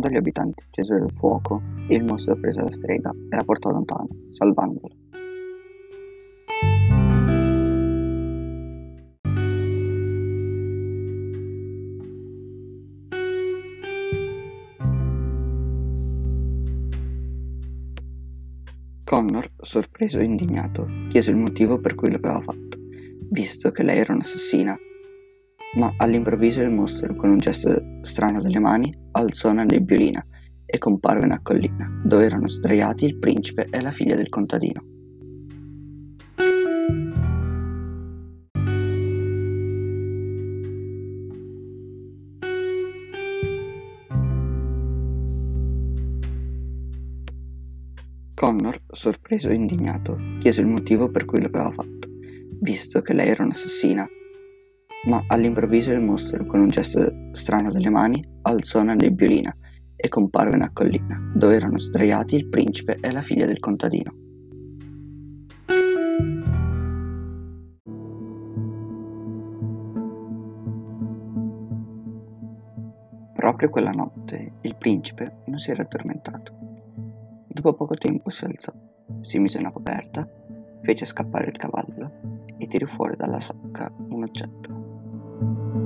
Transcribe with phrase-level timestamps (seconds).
[0.00, 4.08] Quando gli abitanti accesero il fuoco, il mostro prese la strega e la portò lontano,
[4.30, 4.94] salvandola.
[19.04, 22.78] Connor, sorpreso e indignato, chiese il motivo per cui l'aveva fatto,
[23.28, 24.74] visto che lei era un'assassina.
[25.76, 30.24] Ma all'improvviso il mostro, con un gesto strano delle mani, alzò una nebbiolina
[30.64, 34.84] e comparve una collina, dove erano sdraiati il principe e la figlia del contadino.
[48.40, 52.08] Connor, sorpreso e indignato, chiese il motivo per cui l'aveva fatto,
[52.60, 54.08] visto che lei era un'assassina.
[55.08, 59.54] Ma all'improvviso il mostro, con un gesto strano delle mani, alzò una nebbiolina
[59.96, 64.14] e comparve una collina, dove erano sdraiati il principe e la figlia del contadino.
[73.34, 76.60] Proprio quella notte il principe non si era addormentato
[77.52, 78.72] Dopo poco tempo si alzò,
[79.20, 80.26] si mise una coperta,
[80.82, 82.12] fece scappare il cavallo
[82.56, 85.79] e tirò fuori dalla sacca un oggetto.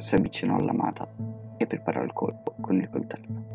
[0.00, 1.08] Si avvicinò all'amata
[1.56, 3.48] e preparò il colpo con il coltello.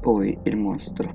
[0.00, 1.08] Poi il mostro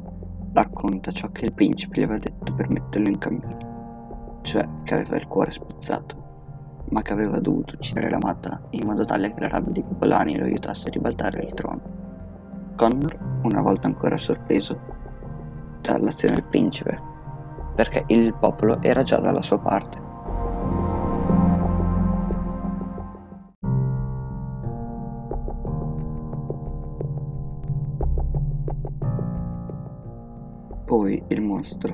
[0.54, 5.18] racconta ciò che il principe gli aveva detto per metterlo in cammino, cioè che aveva
[5.18, 9.74] il cuore spezzato, ma che aveva dovuto uccidere l'amata in modo tale che la rabbia
[9.74, 11.82] di Popolani lo aiutasse a ribaltare il trono.
[12.76, 14.80] Connor, una volta ancora sorpreso
[15.82, 17.02] dall'azione del principe,
[17.76, 20.06] perché il popolo era già dalla sua parte.
[30.86, 31.94] Poi il mostro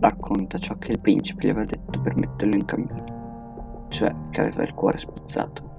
[0.00, 4.62] racconta ciò che il principe gli aveva detto per metterlo in cammino, cioè che aveva
[4.64, 5.73] il cuore spezzato,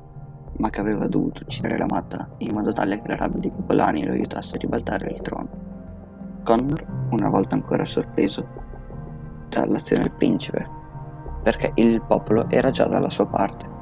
[0.58, 4.14] ma che aveva dovuto uccidere l'amata in modo tale che la rabbia di Popolani lo
[4.14, 5.50] aiutasse a ribaltare il trono.
[6.44, 8.48] Connor, una volta ancora sorpreso
[9.50, 10.68] dall'azione del principe,
[11.44, 13.74] perché il popolo era già dalla sua parte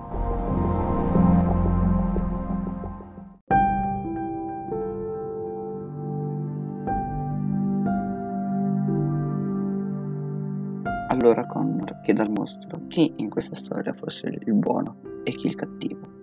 [11.13, 15.55] Allora Connor chiede al mostro chi in questa storia fosse il buono e chi il
[15.55, 16.22] cattivo.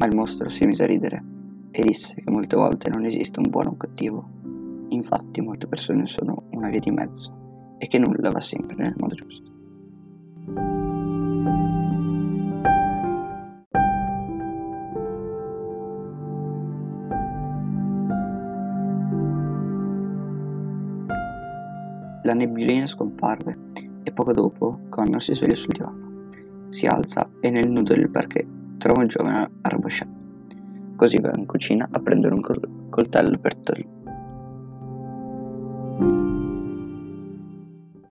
[0.00, 1.22] Ma il mostro si mise a ridere
[1.70, 4.30] e disse che molte volte non esiste un buono o un cattivo.
[4.88, 9.14] Infatti molte persone sono una via di mezzo e che nulla va sempre nel modo
[9.14, 9.52] giusto.
[22.22, 23.58] La nebbiolina scomparve
[24.02, 26.28] e poco dopo Connor si sveglia sul divano.
[26.70, 30.10] Si alza e nel nudo del parquet trova un giovane arrabasciato.
[30.96, 33.99] Così va in cucina a prendere un col- coltello per togliere